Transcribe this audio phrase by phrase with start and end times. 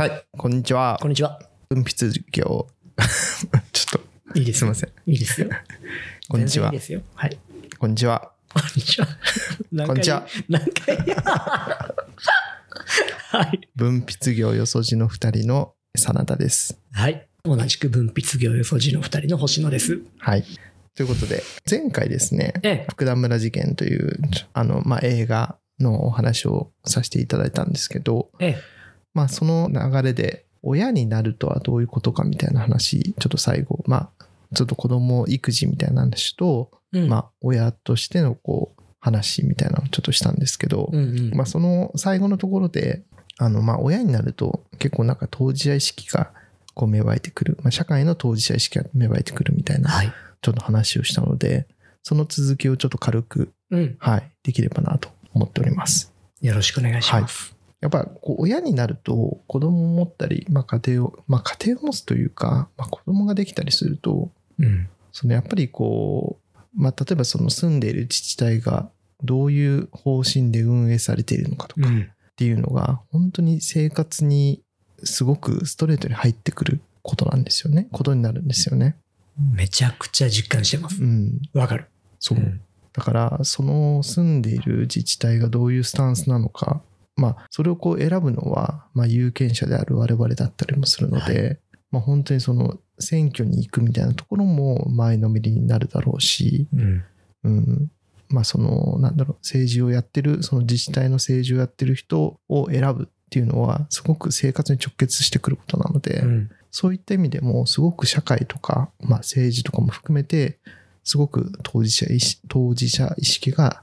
[0.00, 1.08] はい、こんにちはこ。
[1.08, 1.38] んにちは。
[1.68, 2.66] 分泌業。
[3.70, 4.90] ちょっと、いいですよすいません。
[5.04, 5.50] いいですよ。
[6.26, 7.02] こんにちはいいですよ。
[7.14, 7.38] はい。
[7.78, 8.32] こんにちは。
[8.54, 9.06] こんにちは。
[9.86, 10.26] こんにちは。
[10.48, 10.96] 何回
[13.28, 13.68] はい。
[13.76, 16.78] 分泌業よそじの二人の真田です。
[16.92, 17.28] はい。
[17.44, 20.00] 同じく分泌業予想時の二人の星野です。
[20.16, 20.44] はい。
[20.94, 22.86] ということで、前回ですね、ええ。
[22.88, 24.18] 福田村事件という、
[24.54, 28.79] あの、まあ、映画のお話をさせていただいたんですけど、ええ。
[29.14, 37.08] まあ、その流れで、親になるとはどういうことかみたいな話、ちょっと最後、まあ、ちょっと子供育児みたいな話と、うん。
[37.08, 41.30] まあ、親としてのこう、話みたいなのをちょっとしたんですけど、うんうん。
[41.34, 43.02] まあ、その最後のところで、
[43.38, 46.32] あの、まあ、親になると結構なんか当事者意識が
[46.74, 50.12] こう芽生えてくる、まあ、社会の当事者意識が芽生えてくるみたいな、はい。
[50.42, 51.66] ちょっと話をしたので、
[52.02, 53.96] その続きをちょっと軽く、うん。
[53.98, 56.12] はい、できればなと思っております。
[56.42, 57.59] よろしくお願いします。
[57.80, 64.88] やっぱこう親になると子供を持ったり、まあ、家庭を、まあ、家庭を持つというか、まあ、子供ができたりすると、うん。
[65.12, 68.90] そのやっぱりこう、まあ、例えばその住んでいる自治体が
[69.22, 72.02] どういう方針で運営されているのかとか、うん。
[72.02, 74.62] っていうのが本当に生活に
[75.02, 77.88] すごくストレートに入ってくることなんですよね。
[77.92, 78.96] ことになるんですよね。
[79.52, 81.06] めちゃくちゃ実感してますう。
[81.06, 81.40] ん。
[81.54, 81.86] わかる。
[82.18, 82.38] そう。
[82.38, 82.60] ん
[82.92, 86.82] だから、その住んでいる自治体がどういうスタンスなのか、
[87.20, 97.04] まあ、それをこう選ぶのは、まあ、有権者である我々だったりもするので、まあ、本当にその選挙に行くみたいなところも前のめりになるだろうし、うん。
[97.44, 97.90] うん。
[98.28, 106.50] まあその、なんだろう、政治をやってる、その自治体の政治をやってる人を選ぶっていうのは、すごく生活に直結してくることなので、うん。
[106.70, 110.58] そういった意味でも、すごく社会とか、まあ政治とかも含めて、
[111.02, 113.82] すごく当事者意識当事者意識が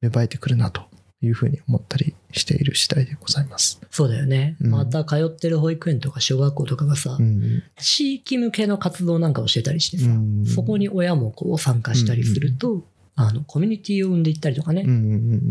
[0.00, 0.82] 芽生えてくるなと
[1.22, 3.80] いうふうに思ったりしている次第でございます。
[3.90, 4.56] そうだよね。
[4.60, 7.62] うんまた通ってる保育園とか小学校とかがさ、うん。
[7.78, 12.84] 地域向けの活動なんかをしてたりしてさ、うんそこに親もこう参加したりすると、
[13.14, 14.84] あの、コミュニティを生んでいったりとかね。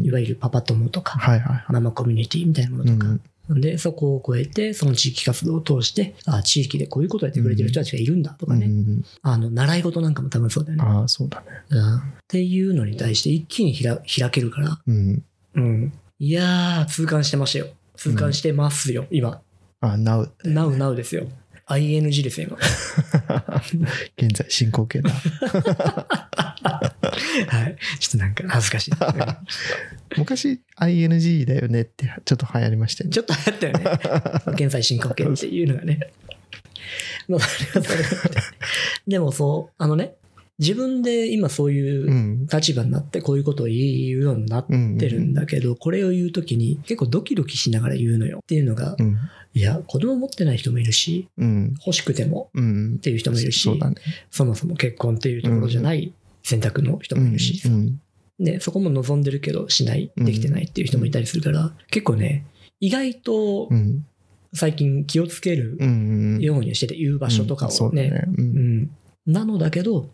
[0.04, 1.66] いわゆるパパ友とか、はいはいはい。
[1.74, 10.84] ママコミュニティみたいなものとか、うんで、そこを超えて、その地域活動を通して、あ地域でこういうことをやってくれてる人たちがいるんだとかね、うんうんあの、習い事なんかも多分そうだよね。
[10.86, 11.48] ああ、そうだね。
[11.70, 15.24] うんっていうのに対して一気にひら開けるから、うん。
[15.56, 15.94] うん。
[16.20, 17.68] いやー、痛感してましたよ。
[17.96, 19.42] 痛感してますよ、今。
[19.82, 20.34] あ、なう。
[20.44, 21.28] なうなうですよ。
[21.68, 22.58] ING ですよ、今。
[24.18, 25.10] 現在進行形だ。
[27.48, 27.78] はい。
[28.00, 28.92] ちょっとなんか恥ずかしい。
[30.18, 33.14] 昔 ING だよねってちょっと流行りましたよね。
[33.14, 34.56] ちょっと流行ったよね。
[34.56, 36.12] 現在進行形っていうのがね。
[37.28, 38.10] まあ、それはそれで。
[39.08, 40.16] でもそう、あのね、
[40.60, 42.48] 自分で今そういううん。
[42.48, 48.40] 立場になってこういうことを言うようになっうんてるんだけど、これを言うときに結構ドキドキしながら言うのよ。
[48.44, 49.18] っていうのが、うん。
[49.54, 51.74] いや、子供持ってない人もいるし、うん。
[51.86, 52.96] 欲しくてもうん。
[52.98, 53.70] っていう人もいるし、
[54.30, 56.14] そもそも結婚っていうところじゃない
[56.44, 57.70] 選択の人もいるしさ、
[58.60, 62.46] そこも望んでるけどしない、できてないっていう人もいたりするから、結構ね、
[62.80, 64.06] 意外とうん。
[64.54, 68.12] 最近気をつけるうんようにしてて、言う場所とかをね。
[69.26, 70.10] なのだけど、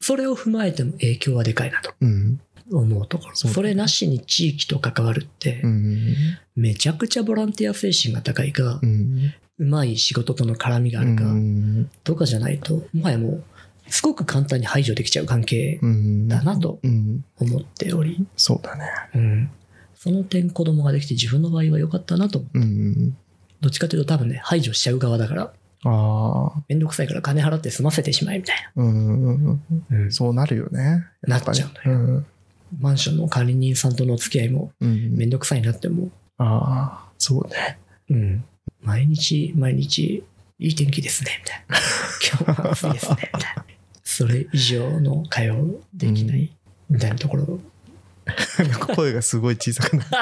[0.00, 2.40] それを踏まえても影響はでかいなとうん。
[2.72, 3.36] 思うところ。
[3.36, 3.54] そうだね。
[3.54, 6.14] それなしに地域と関わるってう、ん
[6.56, 9.32] めちゃくちゃボランティア精神が高いかう、ん。
[9.58, 13.44] うまい仕事との絡みがあるうか、んとかじゃないと、もはやもう、
[13.88, 18.84] すごく簡単に排除できちゃう関係うんだなとうん思っており、そうだね。
[19.14, 19.50] うん。
[19.94, 22.44] その点子供ができて自分の場合は良かったなと。
[22.52, 23.16] うん。
[23.60, 25.52] どっちかというと多分ね、排除しちゃう側だから、
[25.88, 29.58] ああめんどくさいから金払って済ませてしまえみたいうんな。
[29.90, 31.04] うんそうなるよね。
[31.22, 32.26] なっちゃううん
[32.80, 37.78] マンションの管理人さんとのお付き合いもうんめんどくさいなっても、ああそうね。
[38.10, 38.44] うん。
[38.82, 40.24] 毎日毎日
[40.58, 41.76] いい天気ですね、みたいな。
[42.44, 43.64] 今日は暑いですね、みたいな。
[44.02, 46.50] それ以上の会話をできない、
[46.88, 47.60] みたいなところ。
[48.58, 50.16] なんか声がすごい小さくなってて。
[50.16, 50.18] い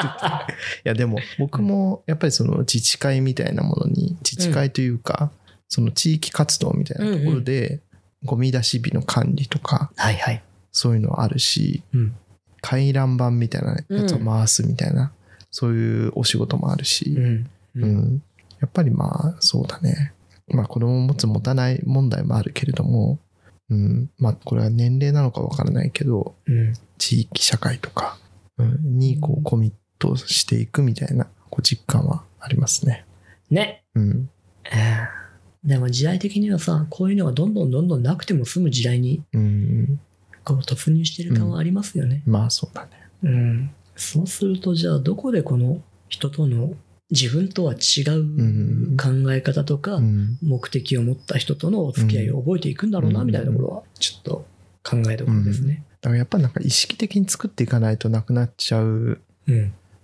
[0.85, 5.31] やでも僕もやっぱりその自治会みたいなものに自治会というか、
[5.75, 7.81] その地域活動みたいなところで、
[8.25, 10.41] ゴミ出し日の管理とかはいはい。
[10.71, 12.15] そういうのあるしうん。
[12.61, 15.13] 回覧板みたいなやつを回すみたいな、
[15.51, 17.51] そういうお仕事もあるし、うん。
[17.75, 18.23] うん
[18.61, 20.15] やっぱりまあそうだね
[20.47, 23.19] まあ子供を持つ持たない問題もあるけれども、
[23.69, 26.73] うん、まあこれは年齢なのかわからないけどうん。
[26.99, 28.17] 地域社会とか、
[28.59, 33.05] うん、にこうコミットしていくみたいなこう実感はありますね。
[33.51, 33.83] ね。
[33.97, 34.31] うん。
[34.67, 35.24] えー
[35.65, 40.01] でも時代的にはさ、こういうのがどんどんどんどんなくても済む時代にうん。
[40.45, 42.23] こう突入してる感はありますよね。
[42.27, 42.91] まあそうだね。
[43.23, 43.71] うん。
[43.97, 46.75] そうすると、じゃあどこでこの人との
[47.11, 50.01] 自分とは違う考え方とか、
[50.43, 54.47] 目的を持った人とのお付き合いを覚えていくんだろうな、みたいなところは、ちょっと
[54.83, 55.83] 考えどころですね。
[56.01, 59.21] だからやっぱりなんか意識的に作っていかないとなくなっちゃう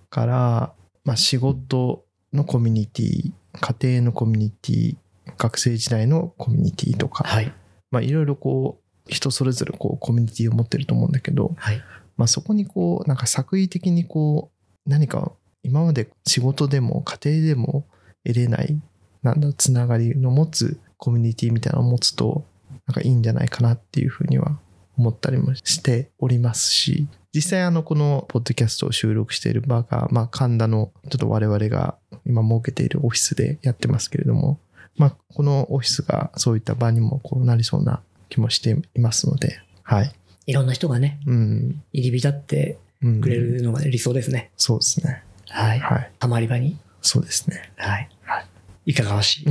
[0.09, 0.73] から、
[1.03, 2.03] まあ仕事
[2.33, 4.95] のコミュニティ、家庭のコミュニティ、
[5.37, 7.53] 学生時代のコミュニティとか、はい、
[7.91, 11.81] まあいろいろこう、人それぞれこうコミュニティを持ってると思うんだけど、はい、
[12.17, 14.51] まあそこにこう、なんか作為的にこ
[14.85, 15.31] う、何か
[15.63, 17.85] 今まで仕事でも家庭でも
[18.23, 18.79] 得れない、
[19.23, 22.45] なんだ、つながりの持つコミュニティみたいなのを持つと、
[22.87, 24.59] なんかいいんじゃないかなっていうふうには
[24.97, 34.59] 思ったりもしておりますし、実際あの、このポッドキャストを収録している場が、まあ、神田のちょっと我々が今設けているオフィスでやってますけれども、
[34.97, 40.11] まあ、このオフィスがそういった場にもこうなりそうな気もしていますので、はい。
[40.47, 42.77] いろんな人がね、うん、入り浸って
[43.21, 44.51] くれるのが理想ですね。
[44.57, 45.23] そうですね。
[45.49, 45.79] はい。
[45.79, 46.11] はい。
[46.19, 46.77] たまり場に。
[47.01, 47.71] そうですね。
[47.77, 48.09] はい。
[48.23, 48.45] はい。
[48.87, 49.43] いかがわし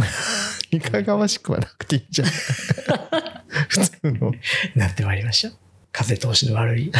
[0.72, 0.76] い？
[0.76, 2.34] いかがわしくはなくていいんじゃない
[3.68, 4.32] 普通の。
[4.76, 5.54] なってまいりました。
[5.92, 6.92] 風通しの悪い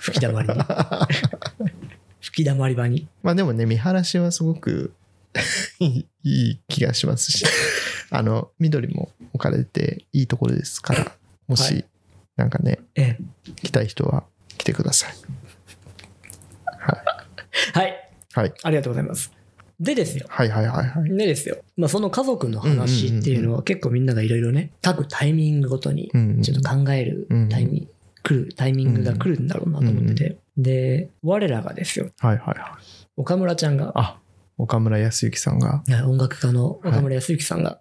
[0.00, 0.54] 吹き溜まりに。
[2.20, 3.06] 吹き溜まり場に。
[3.22, 4.92] まあでもね、見晴らしはすごく
[5.80, 7.44] いい気がしますし、
[8.10, 11.12] あの、緑も置かれていいところですから、
[11.48, 11.84] もし、
[12.36, 14.24] なんかね、ええ、来たい人は
[14.58, 15.14] 来てください。
[16.78, 17.04] はい。
[17.72, 18.10] はい。
[18.34, 18.54] はい。
[18.62, 19.32] ありがとうございます。
[19.80, 20.26] でですよ。
[20.28, 21.16] はいはいはいはい。
[21.16, 21.56] でですよ。
[21.76, 26.10] まあその家族の話っていうのは結構みんながいろいろね、各タイミングごとに
[26.42, 27.86] ちょっと考えるタイミング、
[28.22, 30.38] 来る、タイミングが来るんだろうなと思ってて。
[30.56, 32.10] で、我らがですよ。
[32.20, 32.84] はいはいはい。
[33.16, 34.18] 岡村ちゃんが。
[34.58, 35.82] あ、岡村康之さんが。
[36.06, 37.78] 音楽家の岡村康之さんが、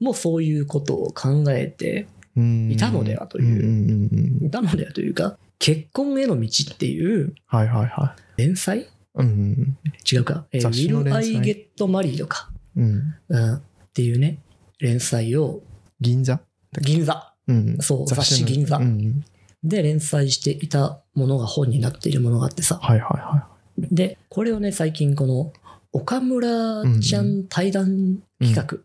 [0.00, 2.06] もうそういうことを考えて
[2.36, 8.42] いたのではという、いたのではというか、結婚への道っていう、はいはいはい。
[8.42, 8.88] 連載？
[9.14, 9.76] うん、
[10.10, 10.46] 違うか。
[10.52, 12.50] えー、ウィル・アイ・ゲット・マリードか。
[12.76, 13.54] うん、うん。
[13.56, 13.60] っ
[13.92, 14.38] ていうね、
[14.80, 15.62] 連載を。
[16.00, 16.40] 銀座？
[16.80, 17.34] 銀座。
[17.46, 17.76] うん。
[17.78, 18.78] そう、雑誌銀座。
[18.78, 19.22] うん、
[19.62, 22.78] で、連載していたものが本になっているものがあってさ。
[22.82, 23.46] はいはいは
[23.78, 23.94] い。
[23.94, 25.52] で、これをね、最近この、
[25.92, 28.78] 岡村ちゃん対談企画。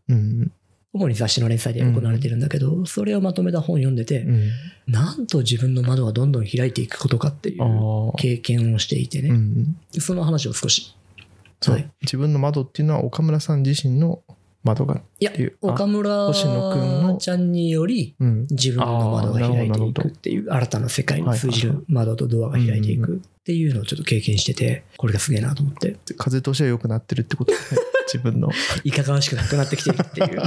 [0.93, 4.51] 主に雑誌の連載で行われてるんだけど、うん、それをまとめた本読んでて、うん、
[4.87, 10.95] なんと自分の窓がどんどん開いていくことかっていう経験をしていてね、うん、その話を少し。
[11.65, 14.21] はい、自分の窓っていうのは岡村さん自身の
[14.63, 15.31] 窓がいや、
[15.61, 16.33] 岡村
[17.19, 18.15] ちゃんにより、
[18.49, 25.97] 自分の窓が開いていくっていう、新たな世界に通じる窓とドアが開いていくっていうのをちょっと経験してて、これがすげえなと思って。
[26.17, 27.81] 風通しは良くなってるってことですね。
[28.11, 28.49] 自分の。
[28.83, 30.41] いかがわしくなくなってきているっていう。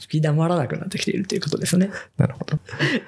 [0.00, 1.90] 吹き溜まらなくなってきているっていうことですね。
[2.16, 2.58] なるほど。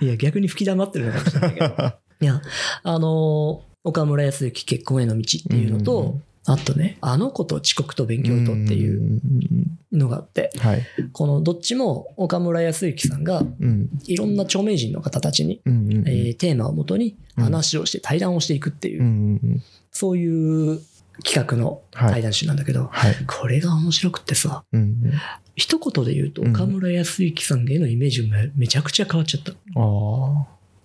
[0.01, 1.67] いや、逆に吹き溜まってるのかもしれないけど。
[2.21, 2.43] いや、
[2.83, 9.21] あの、岡村康之結婚への道っていうのと、あとね、あの子と遅刻と勉強とっていう
[9.93, 13.43] のがあって、はい、このどっちも岡村康之さんが、
[14.07, 19.63] いろんな著名人の方たちに、えー、テーマをもとに話をして対談をしていくっていう、
[19.93, 20.81] そういう
[21.25, 25.13] 企画の対談集なんだけど、はい、これが面白くってさ、うん、
[25.55, 29.53] 一言で言うと岡村康之さんへのイメージがめちゃくちゃ変わっちゃった。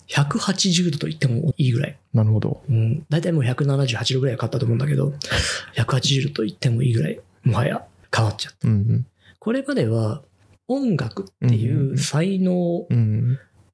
[0.10, 1.98] 180度と言ってもいいぐらい。
[2.14, 2.62] なるほど。
[2.70, 3.06] うん。
[3.10, 5.14] 大体もう178度ぐらいは買ったと思うんだけど、
[5.76, 8.68] 180度と言ってもいいぐらい、もはや変わっちゃった。
[8.68, 9.06] うんうん、
[9.40, 10.24] これまでは
[10.68, 12.88] 音楽っていう才能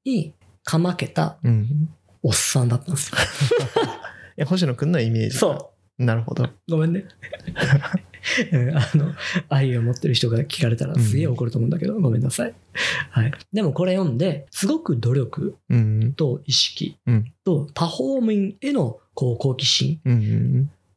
[0.05, 1.37] にかまけた
[2.21, 3.17] おっさんだったんですよ。
[4.37, 6.03] え、星野くんのイメージそう。
[6.03, 6.49] なるほど。
[6.67, 7.05] ごめんね。
[8.75, 9.13] あの、
[9.49, 12.53] 愛を持ってる人が聞かれたらすげえ怒ると思うんだけど、うん、ごめんなさい。
[13.09, 13.33] はい。
[13.51, 15.55] でもこれ読んで、すごく努力
[16.15, 16.97] と意識
[17.43, 19.99] とパフォーミンへのこう好奇心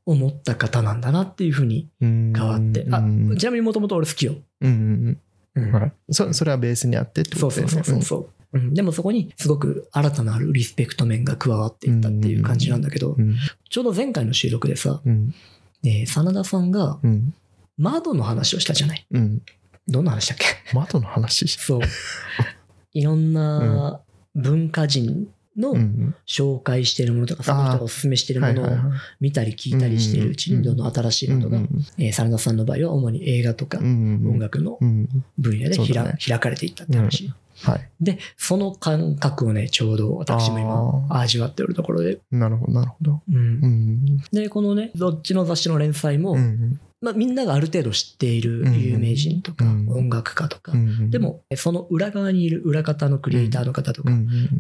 [0.06, 2.86] を持った方なんだなっていうふうに変わって。
[2.90, 3.02] あ、
[3.36, 4.36] ちなみにもともと俺好きよ。
[4.60, 5.18] うん
[5.54, 5.92] うんうん。
[6.10, 7.68] そそれはベースにあってってことですね。
[7.68, 8.28] そうそうそうそう。
[8.52, 13.36] うん、でもそこにすごく新たなるリスペクト面が加わっていったっていう感じなんだけど、うん、
[13.68, 15.00] ちょうど前回の収録でさ、
[15.86, 16.98] うん、えー、真田さんが
[17.78, 19.06] 窓の話をしたじゃない？
[19.10, 19.42] うん、
[19.88, 20.46] どんな話だっけ？
[20.74, 21.46] 窓の話？
[21.48, 21.80] そう。
[22.92, 24.00] いろんな
[24.34, 25.74] 文化人の
[26.26, 28.66] 紹介してるものとか、その人がおすすめしてるものを
[29.20, 30.76] 見たり聞いたりしてるうちに、どん。
[30.76, 31.58] どん新しいことが、
[31.98, 34.78] えー、真田さんの場合は主に映画とか音楽の
[35.38, 37.32] 分野で開かれていったって話。
[37.62, 37.90] はい。
[38.00, 40.58] で、その感覚をね、ちょうど私も
[41.08, 42.18] 今味わっておるところで。
[42.30, 43.22] なるほど、なるほど。
[43.30, 43.36] うん。
[43.36, 50.72] うん、で、このね、どっちの雑誌の連載も、うん、まあ、みんながある程度知っている有名人とか、音楽家とか、
[51.08, 54.10] でも、その裏側にいる裏方のクリエイターの方とか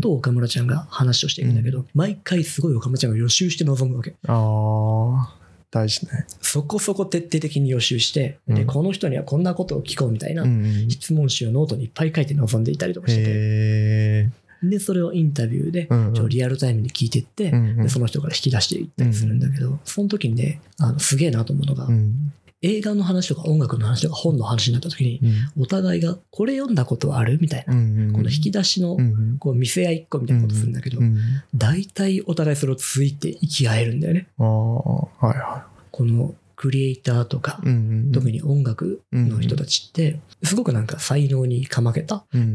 [0.00, 4.14] と岡村ちゃんが話をしているんだけど、毎回すごい岡村ちゃんが予習して臨むわけ。
[4.26, 5.45] ああ。
[5.70, 6.26] 大事ね。
[6.40, 8.66] そこそこ徹底的に予習して、で、うん。
[8.66, 10.44] この人にはこんなことを聞こうみたいな
[10.88, 14.30] 質問集をノートにいっぱい書いて臨んでいたりとかしてて、へ
[14.62, 22.32] で、それをインタビューで、ちょリアルタイムで聞いてって、でその人から引き出していったりするんだけど、その時にね、あのすげえなと思うのが、うん
[22.62, 25.20] 映画の話とか音楽の話とか本の話になった時に、
[25.56, 25.62] うん。
[25.62, 28.96] お互いがこれ読んだことあるみたいな、うんこの引き出しの
[29.38, 31.16] こう見せ合いっこみたいなことするんだけど、うん
[31.54, 34.28] 大体お互いそれをついていき合えるんだよね。
[34.38, 37.60] はいはこのクリエイターとか、
[38.12, 42.54] 特に音楽の人たちって、すごくなんか才能にかまけた、うん。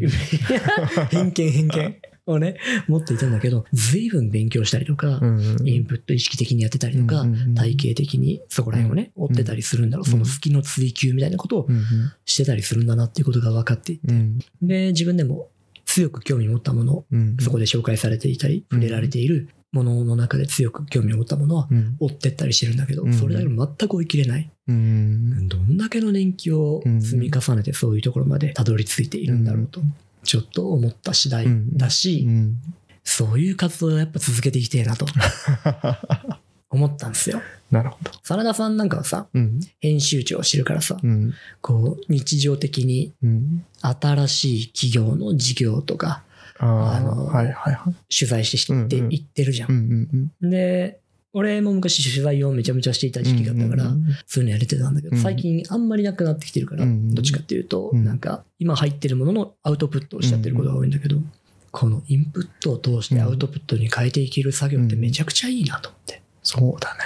[1.12, 1.96] 偏見偏見
[2.32, 2.58] をね、
[2.88, 5.20] 持っていたんだけど、随分勉強したりとか、
[5.66, 10.06] インプット意識的にやってたりとか、体系的にそこら辺をね、追ってたりするんだろう。
[10.06, 10.12] うん。
[10.12, 11.68] その好きの追求みたいなことを
[12.26, 14.40] してたりするんだなっていうことが分かっていて、うん。
[14.62, 15.50] で、自分でも
[15.86, 21.96] 強く興味を持ったもの、うんそこで紹介されていたり、うん触れられているものの中で強く興味を持ったものは、うん。
[22.00, 24.52] 追ってったりしてるんだけどう、んそれだけで全く追い切れない。
[24.68, 29.82] うんどんだけの年季を積み重ねてそういうところまでたどり着いているんだろうと、
[30.32, 32.58] ちょっと思った次第だし、うん
[33.04, 35.08] そういう活動をやっぱ続けていきたいなと
[36.70, 37.42] 思ったんですよ。
[37.70, 38.12] なるほど。
[38.24, 46.24] 真田さんなんかはさ、うん編集長を知るからさ、うんこう、日常的にうん新しい企業の事業とか
[46.60, 47.96] あああのはいはいはい。
[48.18, 50.32] 取材して知ってうんうんいってるじゃうんん。
[50.42, 51.01] うんで、
[51.34, 53.26] 俺も昔取材をめちゃめちゃしていたうん。
[53.26, 61.18] 時期があったから、うんそういうのやれてたんだけど、うん最近あんまりなくなってきてるから、うんどっちかっていうと、うんなんか今入ってるもののアウトプットをしちゃってることが多いんだけど、
[61.72, 66.22] このインプットを通してアウトプットに変えていける作業ってめちゃくちゃいいなと思って。
[66.44, 67.00] そうだね。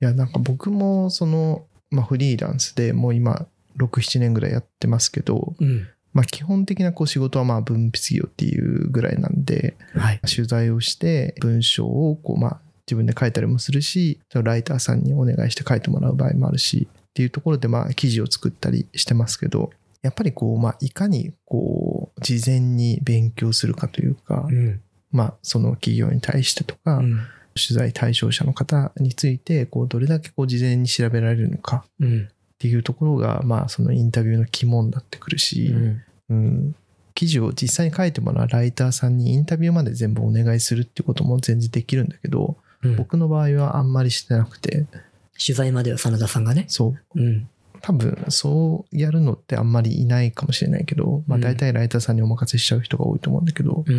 [0.00, 3.46] いや、なんか僕もその、まあフリーランスでもう今
[3.78, 5.88] 6、7年ぐらいやってますけど、うん。
[6.12, 10.20] まあ基本的なこう仕事はまあ分泌業っていうぐらいなんで、はい。
[10.20, 19.70] 取材をして文章をこうまあ自分で書いたりもするし、ライターさんにお願いして書いてもらう場合もあるし、っていうところでまあ記事を作ったりしてますけど、
[20.02, 24.80] やっぱりこうまあいかにこう事前に勉強するかというか、うん。
[25.10, 27.20] まあその企業に対してとか、うん。
[27.56, 32.28] 取材対象者の方についてこうどれだけこう事前に調べられるのかうん。
[32.28, 36.02] っていうところがまあそのインタビューの肝になってくるし、うん。
[36.30, 36.74] うん
[37.14, 44.86] 記事を実際に書いてもらうライターさんにインタビューまで全部お願いするっていうことも全然できるんだけど、うん僕の場合はあんまりしてなくて
[45.38, 46.66] 取材までは真田さんがね。
[46.68, 47.48] そううん。
[47.80, 53.84] 多分そうやるのってあんまりいないかもしれないけど、まあ、うん大体ライターさんにお任せしちゃう人が多いと思うんだけど。
[53.86, 53.94] や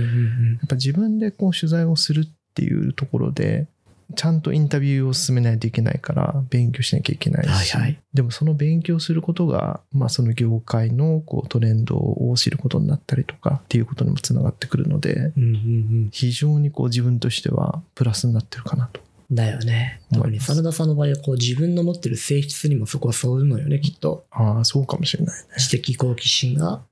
[0.65, 3.67] っぱ自分でこう取材をするっていうところで、
[4.15, 15.43] ちゃんとインタビューを進めないといけないから、勉強しなきゃいけないし、はいはいでもその勉強することが、まあその業界のこうトレンドを知ることになったりとかっていうことにもつながってくるので、うん。
[15.43, 15.53] うん。
[15.53, 15.57] う
[16.05, 16.09] ん。
[16.13, 19.01] 非常にこう自分としてはプラスになってるかなと。
[19.31, 20.01] だよね。
[20.13, 24.25] 特に真田さんの場合はこう自分の持ってる性質にもそこはそういうのよね、きっと。
[24.31, 25.47] ああ、そうかもしれないね。
[25.57, 26.83] 知的好奇心が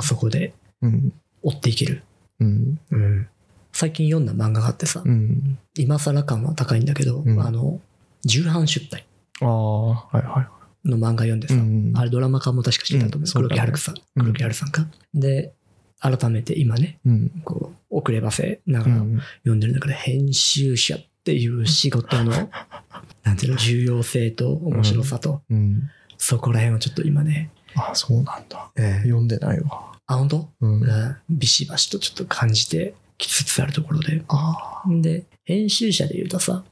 [0.00, 1.12] そこでうん。
[1.42, 2.02] 追っていける。
[2.40, 2.80] うん。
[2.90, 3.28] うん。
[3.78, 5.56] 最近読んだ漫画があってさ、うん。
[5.76, 7.80] 今更感は高いんだけど、うんあの、
[8.24, 9.06] 重版出題
[9.40, 10.50] ああ、はいは
[10.84, 11.48] の漫画読んでい。
[11.48, 11.92] さ、うん。
[11.94, 13.28] あれドラマ化も確かしてたと思う。
[13.28, 13.94] うん黒木春樹さん。
[14.16, 14.84] うん黒木春さんか。
[15.14, 15.52] で、
[16.00, 17.30] 改めて今ね、うん。
[17.44, 19.20] こう、遅ればせながらうん。
[19.42, 22.50] 読んでる中で、編集者っていう仕事の、
[23.22, 25.88] なんていうの、重要性と面白さと、うん。
[26.16, 28.72] そこら辺はちょっと今ね、ああ、そうなんだ。
[28.74, 29.92] ええ読んでないわ。
[30.08, 30.48] あ、本当？
[30.62, 30.80] うん。
[30.80, 34.22] うんビシバシとちょっと感じてきつつあるところで。
[34.28, 34.88] ああ。
[34.88, 36.64] で、編集者で言うとさ、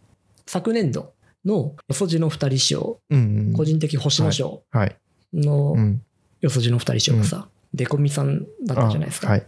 [0.47, 1.13] 昨年度
[1.45, 3.53] のよそじの二人賞、うん。
[3.55, 4.97] 個人的星野賞はい。
[5.35, 6.03] のうん。
[6.41, 9.29] よそじの二人賞がさ、デコミさんだったじゃないですか。
[9.29, 9.47] あはい。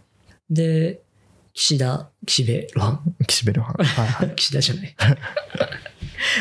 [0.50, 1.00] で、
[1.54, 3.14] 岸田、岸辺露伴。
[3.26, 3.84] 岸辺露伴。
[3.84, 4.34] はいはい。
[4.36, 4.94] 岸田じゃない。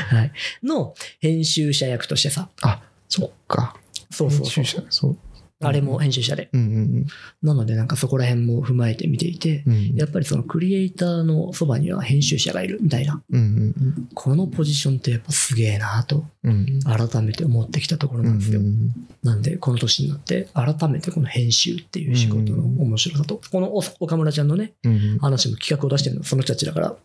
[0.10, 0.32] はい。
[0.64, 3.76] の編集者役としてさ、あ、そっか。
[4.10, 4.78] そうそうそう編集。
[4.78, 5.18] 者そう。
[5.60, 6.50] あれも編集者で。
[6.54, 7.06] うんうん
[7.42, 9.64] なのでなんかそこら辺も踏まえて見ていて、
[9.96, 16.80] やっぱりそのクリエイターのそばには編集者がいるみたいな、うんうんこのポジションってやっぱすげえなとうん。
[16.82, 18.60] 改めて思ってきたところなんですよ。
[18.60, 24.74] うんなんでこの年になって改めてこの編集っていう仕事の面白さと、このお岡村ちゃんのね。
[25.20, 26.96] 話も企画を出してるのはその人たちだから、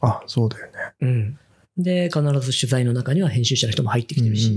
[0.00, 0.72] あ、そうだよね。
[1.00, 1.38] うん。
[1.76, 4.50] で、必ず取材の中には編集者の人も入ってきてるし。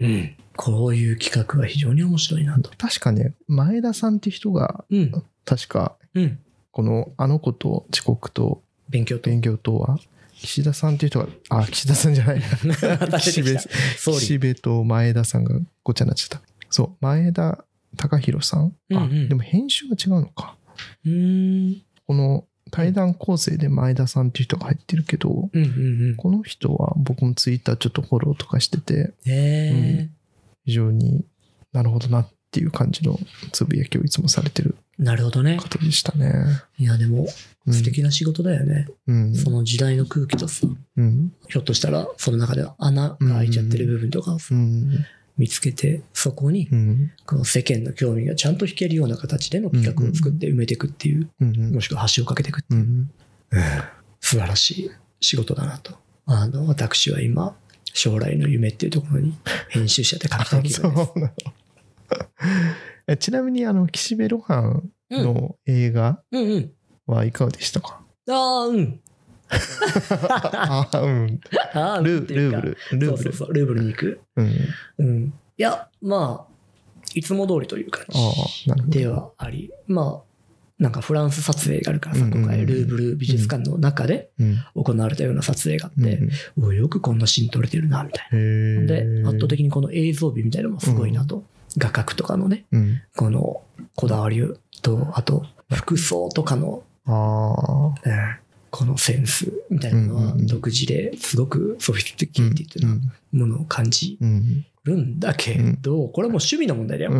[0.00, 0.36] うん。
[0.56, 2.70] こういう企画は非常に面白いなと。
[2.78, 5.24] 確かね、前田さんって人が、うん。
[5.44, 6.38] 確か、うん。
[6.70, 9.30] この、あの子と遅刻と勉強と。
[9.30, 9.98] 勉強とは、
[10.34, 12.40] 岸田さんっていう人が、あ、岸田さんじゃない。
[13.20, 13.58] 岸辺。
[13.96, 16.42] 岸辺と前田さんがごっちゃになっちゃった。
[16.70, 17.64] そう、前田
[17.96, 18.74] 隆弘さん？
[18.94, 20.56] あ、うんうんでも編集は違うのか。
[21.04, 21.82] うーん。
[22.06, 26.16] この対談構成で前田さんっていう人が入ってるけど、うんうんうん。
[26.16, 30.10] この人は僕もツイッターちょっとフォローとかしてて、へえ、
[30.64, 31.24] 非常に
[31.72, 33.18] なるほどなっていう感じの
[33.52, 35.56] つぶやきをいつもされてるなるほどね。
[35.56, 36.32] 方でしたね。
[36.78, 37.22] いや、でも、
[37.66, 38.86] うん素敵な仕事だよね。
[39.06, 39.34] うん。
[39.34, 40.66] その時代の空気とさ、
[40.98, 41.32] うん。
[41.48, 44.90] ひょっとしたら、その中では穴が開いちゃってる部分とかをさうん。
[45.38, 47.12] 見つけて、そこにう、ん。
[47.24, 51.72] この世間の興味がちゃんと引けるような形での企画を作って埋めていくっていう、うん。
[51.72, 53.10] もしくは橋を架けていくっていう、うん。
[54.20, 54.90] 素晴らしい
[55.22, 55.98] 仕事だなと。
[56.26, 57.56] あの、私は今、
[57.94, 59.32] 将来の夢っていうところに
[59.70, 61.06] 編集者で書きたい気 そうが
[63.06, 63.16] です。
[63.18, 66.72] ちなみに、あの、岸辺露伴の映画うんうん。
[67.06, 69.00] はいかがでしたか、ああ、うん。
[70.54, 71.40] ああ、うん。
[71.74, 72.98] ああ、ルっていうかルーブル。
[72.98, 73.06] ルーブル。
[73.06, 74.20] そうそうそう、ルーブルに行く？
[74.36, 74.50] うん。
[74.98, 75.34] うん。
[75.56, 76.54] いや、まあ、
[77.14, 78.06] いつも通りという感。
[78.10, 80.33] じではあり、まあ、
[80.78, 84.56] なんかフランス撮影があるからさ、今回ルーブル美術館の中でうん。
[84.74, 86.20] 行われたような撮影があうんって、
[86.56, 88.28] うわよくこんなシーン撮れてるな、みたい。
[88.32, 88.86] な。
[88.86, 91.44] で、圧倒的にこの映像美みたいなのもすごいなと。
[91.76, 93.02] 画角とかのね、うん。
[93.16, 93.62] この
[93.96, 94.42] こだわり
[94.82, 98.40] と、あと、服装とかの、ああ。
[98.74, 103.00] うんこのセンスみたいなのは独自ですごく sophisticated な
[103.30, 104.66] ものを感じうん。
[104.82, 107.12] るんだけど、これはもう趣味の問題だよ。
[107.12, 107.18] うん。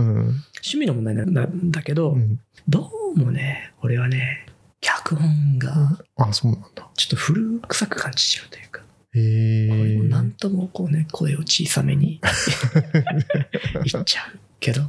[0.56, 2.38] 趣味の問題なんだけど、うん。
[2.68, 4.46] どうもね、俺はね、
[4.82, 6.86] 脚本があ、そうなんだ。
[6.94, 8.82] ちょっと古臭く感じちゃうというか、
[9.14, 10.08] へこれもえ。
[10.08, 12.20] なんともこうね、声を小さめに
[13.90, 14.82] 言っちゃうけど、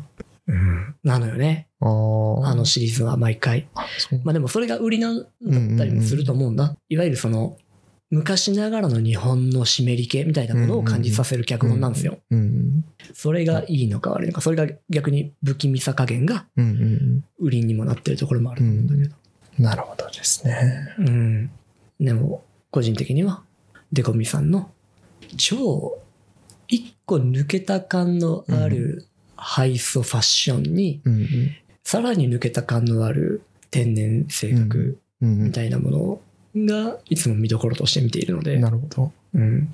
[0.48, 1.70] うん、なのよね。
[1.88, 3.68] あのシリーズは毎回。
[4.24, 6.76] まあでもそれが売りなんだったりもすると思うんだ。
[6.90, 7.58] いわゆるその、
[8.12, 12.20] 昔ながらの日本の湿り気みたいなものを感じさせる脚本なんですよ。
[12.32, 12.86] うん。
[13.14, 16.66] それがいいのか悪いのか、それが逆に不気味さ加減がうん。
[16.66, 17.24] うん。
[17.40, 19.16] 売りにもなってるところもあると思うんだけど。
[19.60, 20.96] なるほどですね。
[21.00, 21.52] うん。
[22.00, 23.42] でも、個人的には、
[23.92, 24.72] デコミさんの
[25.38, 26.00] 超
[26.68, 31.28] 一個抜けた感のあるハイソファッションに、うん。
[31.86, 35.44] さらに抜けた感のある天然性格うん。
[35.46, 36.20] みたいなも
[36.56, 39.12] のがいつも見どころとして見ているので、なるほど。
[39.34, 39.74] うん。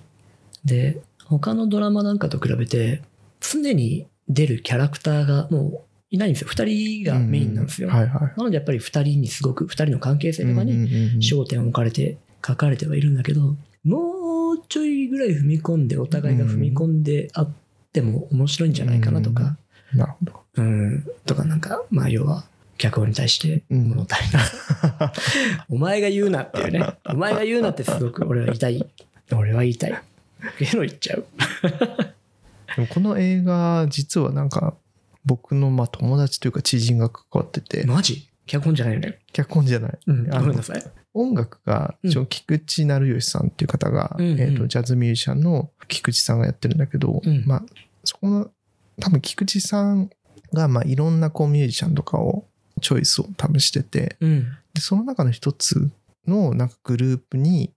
[0.63, 3.01] で、他のドラマなんかと比べて、
[3.39, 5.81] 常に出るキャラクターがもう
[6.11, 6.47] いないんですよ。
[6.49, 7.89] 二人がメインなんですよ。
[7.89, 8.21] はいはい。
[8.37, 17.51] なのでやっぱり二人にすごく、二人の関係性とかにうんうんうん焦点を置かれて書かれてはいるんだけど、もうちょいぐらい踏み込んで、お互いが踏み込んであっ
[17.93, 19.57] ても面白いんじゃないかなとか、
[19.93, 20.41] なるほど。
[20.55, 22.45] うん、とかなんか、まあ要は、
[22.77, 25.13] 脚本に対してうん物足りな
[25.69, 26.83] お前が言うなっていうね。
[27.05, 28.85] お前が言うなってすごく俺は言いたい。
[29.31, 29.91] 俺は言いたい。
[29.91, 31.25] っていうのを言っちゃう。
[32.75, 34.75] でもこの映画、実はなんか、
[35.25, 38.27] 僕のまあ友達というか知人が関わってて、マジ？
[38.47, 39.19] 脚本じゃないよね。
[39.31, 39.99] 脚本じゃない。
[40.07, 40.83] うん、ごめんなさい。
[41.13, 47.65] 音楽が、うん菊池成吉さんっていう方が、うんうんえーとジャズミュージシャンの菊池さんがやってるんだけど、うんまあ、
[48.03, 48.51] そこの、
[49.01, 50.09] 多分菊池さん
[50.53, 52.45] が、まあ、いろんなこうミュージシャンとかを、
[52.79, 54.45] チョイスを多分してて、うん。
[54.73, 55.91] でその中の一つ
[56.27, 57.73] のなんかグループに、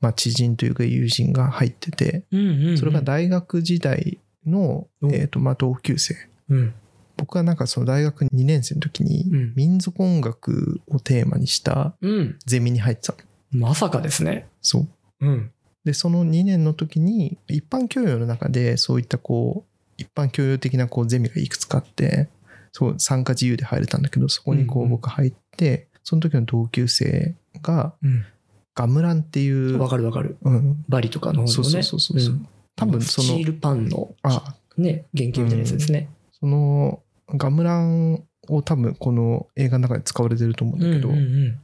[0.00, 2.78] まあ、知人というか友人が入ってて、うんうん、うん。
[2.78, 6.14] それが大学時代の、うんえーとまあ、同級生。
[6.48, 6.74] うん。
[7.16, 12.38] 僕はなんかその大学2年生の時にうん民族音楽をテーマにしたうん。
[12.46, 13.18] ゼミに入ってたの。
[13.52, 14.46] まさかですね。
[14.62, 14.88] そう。
[15.20, 15.50] うん。
[15.84, 19.67] で、その2年の時に一般教養の中でそういったこう、
[19.98, 22.28] 一般教養的なこうゼミがいくつかあって、
[22.72, 28.24] そう参加自由で入れたんだけど、そこにこうんうんう僕入って、その時の同級生がうん。
[28.74, 30.36] ガムランっていう、わかるわかる。
[30.42, 31.52] うん、バリとかの方のね。
[31.52, 36.08] そうそうそうそうそうん多分そのスチールパンの、あ、ね、原型みたいなやつですね。
[36.38, 41.58] そのガムランを多分この映画の中で使われてると思うんだけど、うんうんうん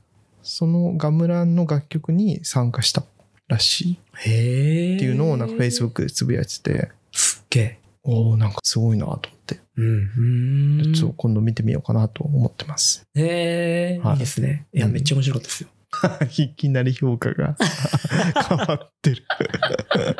[0.46, 3.02] そのガムランの楽曲に参加した
[3.48, 3.98] らしい。
[4.02, 7.78] っていうのをなんか Facebook でつぶやいてて、すっげえ。
[8.04, 10.80] おおなんかすごいなと思って、うん。
[10.86, 10.94] うん。
[10.94, 13.06] ちょっと今度見てみようかなと思ってます。
[13.14, 14.66] へえ、はいいいですね。
[14.72, 15.68] いや、うんめっちゃ面白かったですよ。
[16.44, 17.56] いきなり評価が
[18.48, 19.24] 変わってる。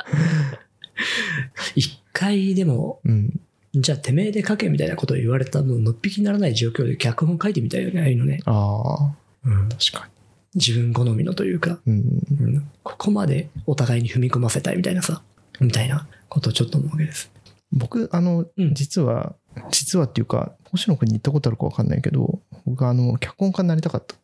[1.75, 3.41] 一回でも、うん。
[3.75, 8.41] じゃあてめえで書けみたいなことを言われたもうのっぴきにならない状況で脚本書いてみたいよね、ああいうのね。
[8.45, 9.69] ああ、うん。
[9.69, 10.09] 確か
[10.55, 11.95] 自分好みのというか、に。
[11.95, 12.01] うん。
[12.41, 15.23] うん、ここまでお互いに踏み込ませたいみたいなさ、
[15.61, 17.34] みたいなことをちょっと思うわけです。
[17.75, 19.35] 僕、あの、うん実は、
[19.71, 24.15] 実はっていうか、星野くんに行ったことあるかわかんないけど、僕、あの、脚本家になりたかった。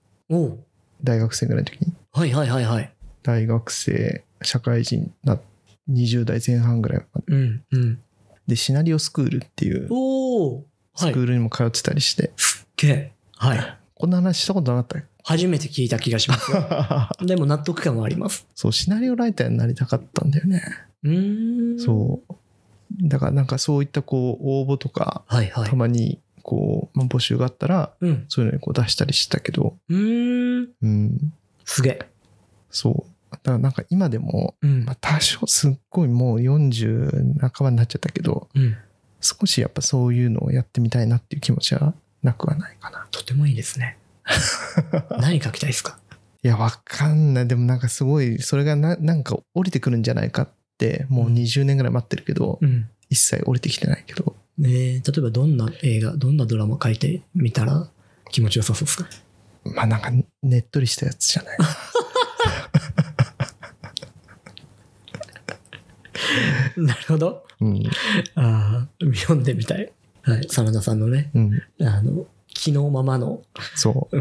[1.02, 1.92] 大学生ぐらいの時に。
[2.12, 2.92] はいはいはいはい。
[3.22, 5.38] 大学生、社会人な、
[5.90, 7.34] 20代前半ぐらいまで。
[7.34, 7.98] うんうん。
[8.46, 9.92] で、シナリオスクールっていうスク。
[11.20, 13.12] ールにも通ってたりして、すっげえ。
[13.36, 13.78] はい。
[13.94, 15.06] こんな話したことなかった？
[15.22, 16.58] 初めて聞いた気がしますよ。
[17.26, 18.46] でも納得感はあります。
[18.54, 20.62] そう、シナリオライターになりたかったんだよね。
[21.02, 21.78] うーん。
[21.78, 22.34] そう。
[23.02, 25.76] だからなんかそういったこう応募とか、はいはいた。
[25.76, 28.24] まにこう、まあ、募集があったら、うん。
[28.28, 30.68] そういうのにこう出したりしてたけど、うーん。
[30.82, 31.32] うん、
[31.64, 32.08] すげえ。
[32.70, 33.30] そう。
[33.32, 38.76] だからなんか今でも、うんまあ、多少すっごいもう40半ばになっちゃったけど、うん。
[39.20, 43.06] 少しやっぱそういうのをやってみたいなっていう気持ちはなくはないかな。
[43.10, 43.98] とてもいいですね。
[45.20, 45.98] 何書きたいですか？
[46.42, 47.46] いや、わかんない。
[47.48, 50.48] でもなんかすごい、それがななんか降りてくるんじゃないかっ
[50.80, 52.88] て、もう20年ぐらい待ってるけど、うん。
[53.12, 57.88] 一切降りてきてないけど、えー、例えばどんな映画、どんなドラマ書いてみたら
[58.30, 59.08] 気持ちよさそうですか？
[59.64, 60.10] まあなんか
[60.42, 61.58] ねっとりしたやつじゃない。
[66.76, 67.44] なるほど。
[67.60, 67.82] うん。
[68.36, 69.92] ああ、読んでみたい。
[70.22, 70.46] はい。
[70.48, 71.60] 真田さんのね、うん。
[71.82, 73.42] あの、気のままの、
[73.74, 74.16] そう。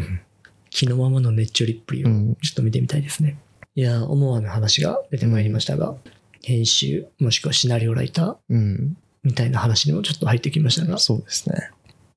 [0.72, 2.36] 気のままの熱ちょりっぷりをうん。
[2.42, 3.38] ちょっと見てみたいですね。
[3.76, 5.96] いや、思わぬ話が出てまいりましたが、
[6.42, 8.98] 編集、もしくはシナリオライターうん。
[9.24, 11.72] みたいな話にもちょっと入ってきましたが、そうですね。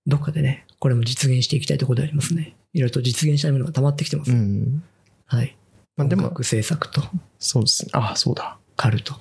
[0.06, 2.56] どっかでね、これも実現していきたいところでありますね。
[2.72, 4.32] いろいろと実現したいものが溜まってきてます。
[4.32, 4.82] うん。
[5.26, 5.56] はい。
[5.96, 7.02] まあでも音楽制作と
[7.38, 7.90] そうですね。
[7.92, 8.58] ああ、そうだ。
[8.76, 9.14] カルト。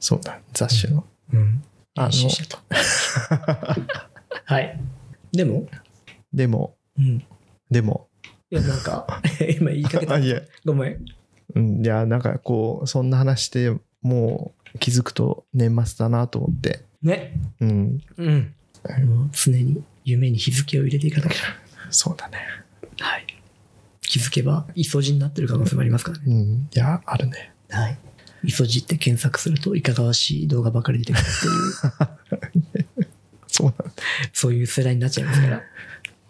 [0.00, 0.40] そうだ。
[0.52, 1.04] 雑誌の。
[1.32, 1.62] うん。
[1.96, 2.12] あの。
[4.44, 4.80] はい。
[5.32, 5.68] でも、
[6.32, 7.24] でも、うん。
[7.70, 8.08] でも、
[8.50, 9.22] いや、なんか、
[9.58, 10.18] 今言いかけたあ。
[10.18, 11.04] いや、ごめん。
[11.54, 16.84] うん、いや、なんかこう、そんな話して、もう気づくと年末だなと思って。
[17.02, 17.34] ね。
[17.60, 18.00] うん。
[18.16, 18.54] うん。
[19.06, 21.38] もう常に夢に日付を入れていかなきゃ。
[21.90, 22.38] そうだね。
[22.98, 23.26] はい。
[24.02, 26.24] 気づけば、イソジになってる可能性もありますからね。
[26.26, 26.68] うん。
[26.72, 27.52] いや、あるね。
[27.70, 27.98] はい。
[28.44, 33.06] イソジって検索するといかがわしい動画ばかり出てくるっていう、
[33.46, 33.84] そうなんだ。
[34.32, 35.56] そういう世代になっちゃいますから。
[35.56, 35.62] わ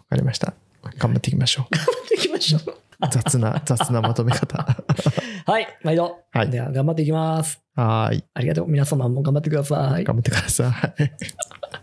[0.09, 0.53] かりました。
[0.97, 1.75] 頑張っていきましょう。
[1.75, 2.82] 頑張っていきましょう。
[3.11, 4.65] 雑な、雑なまとめ方。
[5.45, 6.19] はい、毎度。
[6.31, 7.61] はいでは、頑張っていきます。
[7.75, 8.23] はーい。
[8.33, 8.67] ありがとう。
[8.67, 10.03] 皆様も頑張ってください。
[10.03, 11.82] 頑張ってください。